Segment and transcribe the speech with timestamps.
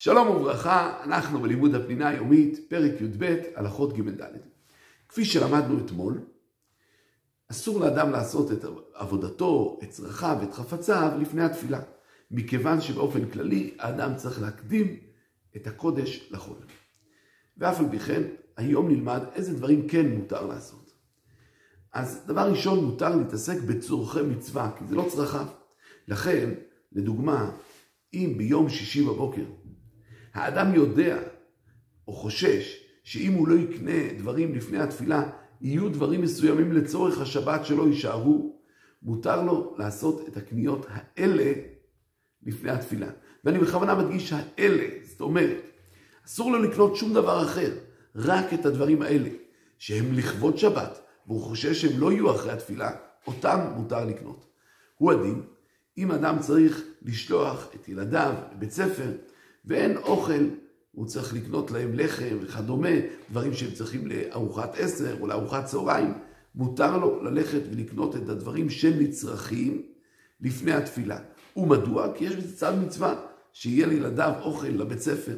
[0.00, 4.36] שלום וברכה, אנחנו בלימוד הפנינה היומית, פרק י"ב, הלכות ג' ד'.
[5.08, 6.20] כפי שלמדנו אתמול,
[7.50, 8.64] אסור לאדם לעשות את
[8.94, 11.80] עבודתו, את צרכיו, את חפציו, לפני התפילה.
[12.30, 14.96] מכיוון שבאופן כללי, האדם צריך להקדים
[15.56, 16.58] את הקודש לחול.
[17.56, 18.22] ואף על פי כן,
[18.56, 20.92] היום נלמד איזה דברים כן מותר לעשות.
[21.92, 25.46] אז דבר ראשון, מותר להתעסק בצורכי מצווה, כי זה לא צרכיו.
[26.08, 26.50] לכן,
[26.92, 27.50] לדוגמה,
[28.14, 29.44] אם ביום שישי בבוקר
[30.34, 31.18] האדם יודע
[32.08, 37.88] או חושש שאם הוא לא יקנה דברים לפני התפילה, יהיו דברים מסוימים לצורך השבת שלא
[37.88, 38.58] יישארו,
[39.02, 41.52] מותר לו לעשות את הקניות האלה
[42.42, 43.08] לפני התפילה.
[43.44, 45.60] ואני בכוונה מדגיש האלה, זאת אומרת,
[46.26, 47.72] אסור לו לקנות שום דבר אחר,
[48.14, 49.28] רק את הדברים האלה,
[49.78, 52.90] שהם לכבוד שבת, והוא חושש שהם לא יהיו אחרי התפילה,
[53.26, 54.46] אותם מותר לקנות.
[54.96, 55.42] הוא הדין,
[55.98, 59.10] אם אדם צריך לשלוח את ילדיו לבית ספר,
[59.68, 60.48] ואין אוכל,
[60.92, 62.88] הוא צריך לקנות להם לחם וכדומה,
[63.30, 66.14] דברים שהם צריכים לארוחת עשר או לארוחת צהריים,
[66.54, 69.82] מותר לו ללכת ולקנות את הדברים שנצרכים
[70.40, 71.18] לפני התפילה.
[71.56, 72.14] ומדוע?
[72.14, 75.36] כי יש בזה צד מצווה, שיהיה לילדיו אוכל לבית ספר.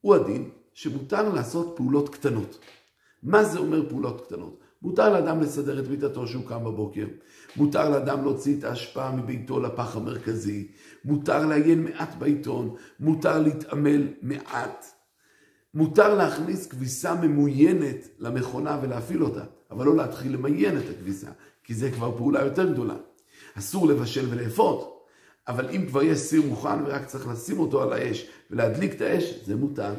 [0.00, 2.58] הוא הדין שמותר לעשות פעולות קטנות.
[3.22, 4.60] מה זה אומר פעולות קטנות?
[4.82, 7.06] מותר לאדם לסדר את מיטתו שהוא קם בבוקר,
[7.56, 10.68] מותר לאדם להוציא את ההשפעה מביתו לפח המרכזי,
[11.04, 14.86] מותר לעיין מעט בעיתון, מותר להתעמל מעט,
[15.74, 21.30] מותר להכניס כביסה ממוינת למכונה ולהפעיל אותה, אבל לא להתחיל למיין את הכביסה,
[21.64, 22.94] כי זה כבר פעולה יותר גדולה.
[23.54, 25.04] אסור לבשל ולאפות,
[25.48, 29.34] אבל אם כבר יש סיר מוכן ורק צריך לשים אותו על האש ולהדליק את האש,
[29.44, 29.94] זה מותר.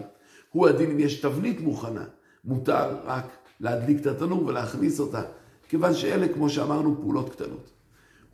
[0.50, 2.06] הוא הדין אם יש תבנית מוכנה,
[2.44, 3.26] מותר רק
[3.60, 5.22] להדליק את התנור ולהכניס אותה,
[5.70, 7.72] כיוון שאלה, כמו שאמרנו, פעולות קטנות.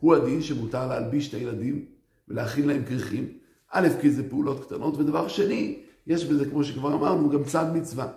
[0.00, 1.84] הוא הדין שמותר להלביש את הילדים
[2.28, 3.28] ולהכין להם כריכים,
[3.70, 8.08] א', כי זה פעולות קטנות, ודבר שני, יש בזה, כמו שכבר אמרנו, גם צד מצווה.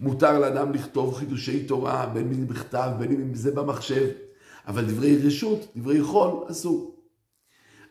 [0.00, 4.08] מותר לאדם לכתוב חידושי תורה, בין אם בכתב, בין אם זה במחשב,
[4.66, 7.02] אבל דברי רשות, דברי חול, אסור.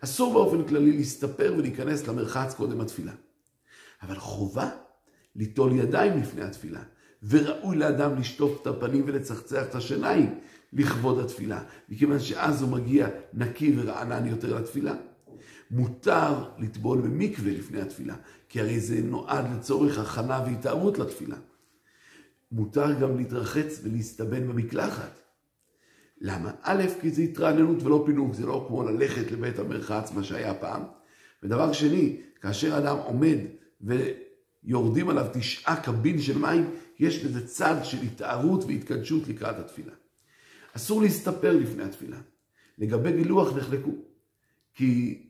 [0.03, 3.11] אסור באופן כללי להסתפר ולהיכנס למרחץ קודם התפילה.
[4.01, 4.69] אבל חובה
[5.35, 6.81] ליטול ידיים לפני התפילה.
[7.23, 10.39] וראוי לאדם לשטוף את הפנים ולצחצח את השיניים
[10.73, 14.93] לכבוד התפילה, מכיוון שאז הוא מגיע נקי ורענן יותר לתפילה.
[15.71, 18.15] מותר לטבול במקווה לפני התפילה,
[18.49, 21.35] כי הרי זה נועד לצורך הכנה והתארות לתפילה.
[22.51, 25.21] מותר גם להתרחץ ולהסתבן במקלחת.
[26.21, 26.51] למה?
[26.61, 30.81] א', כי זה התרעננות ולא פינוק, זה לא כמו ללכת לבית המרחץ, מה שהיה פעם.
[31.43, 33.37] ודבר שני, כאשר אדם עומד
[34.63, 39.93] ויורדים עליו תשעה קבין של מים, יש בזה צד של התארות והתקדשות לקראת התפילה.
[40.73, 42.17] אסור להסתפר לפני התפילה.
[42.77, 43.91] לגבי גילוח נחלקו,
[44.73, 45.23] כי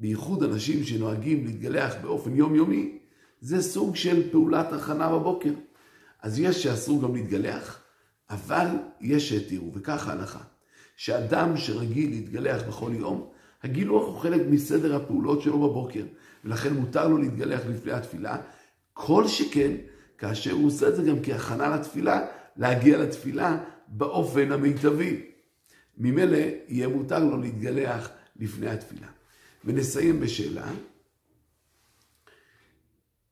[0.00, 2.98] בייחוד אנשים שנוהגים להתגלח באופן יומיומי,
[3.40, 5.52] זה סוג של פעולת הכנה בבוקר.
[6.22, 7.80] אז יש שאסור גם להתגלח,
[8.30, 8.66] אבל
[9.00, 10.42] יש שהתירו, וכך ההלכה,
[10.96, 13.28] שאדם שרגיל להתגלח בכל יום,
[13.62, 16.04] הגילוח הוא חלק מסדר הפעולות שלו בבוקר,
[16.44, 18.36] ולכן מותר לו להתגלח לפני התפילה,
[19.00, 19.72] כל שכן
[20.18, 22.26] כאשר הוא עושה את זה גם כהכנה לתפילה,
[22.56, 25.30] להגיע לתפילה באופן המיטבי.
[25.98, 26.38] ממילא
[26.68, 29.06] יהיה מותר לו להתגלח לפני התפילה.
[29.64, 30.72] ונסיים בשאלה.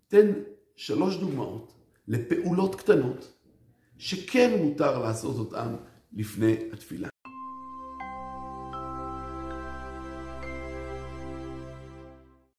[0.09, 0.33] תן
[0.77, 1.73] שלוש דוגמאות
[2.09, 3.33] לפעולות קטנות
[3.99, 5.77] שכן מותר לעשות אותן
[6.13, 7.09] לפני התפילה.